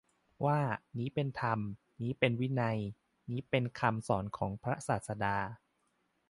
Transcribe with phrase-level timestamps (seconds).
[0.45, 0.59] ว่า
[0.99, 1.59] นี้เป็นธรรม
[2.01, 2.79] นี้เป็นวินัย
[3.31, 5.37] นี้เป็นคำสอนของพระศาสดา